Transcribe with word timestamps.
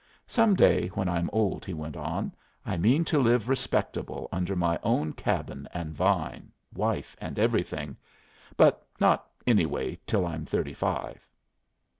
"Some 0.25 0.55
day, 0.55 0.87
when 0.87 1.07
I'm 1.07 1.29
old," 1.31 1.63
he 1.63 1.75
went 1.75 1.95
on, 1.95 2.33
"I 2.65 2.75
mean 2.75 3.05
to 3.05 3.19
live 3.19 3.47
respectable 3.47 4.27
under 4.31 4.55
my 4.55 4.79
own 4.81 5.13
cabin 5.13 5.67
and 5.75 5.93
vine. 5.93 6.51
Wife 6.73 7.15
and 7.21 7.37
everything. 7.37 7.95
But 8.57 8.83
not, 8.99 9.29
anyway, 9.45 9.99
till 10.07 10.25
I'm 10.25 10.43
thirty 10.43 10.73
five." 10.73 11.23